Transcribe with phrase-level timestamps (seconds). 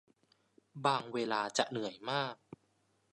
[0.85, 2.35] บางเวลาจะเหนื่อยมาก